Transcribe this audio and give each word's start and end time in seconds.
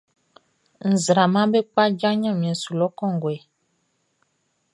Nzraamaʼm 0.91 1.49
be 1.51 1.59
kpaja 1.69 2.09
ɲanmiɛn 2.21 2.59
su 2.61 2.71
lɔ 2.79 2.87
kɔnguɛ. 2.97 3.35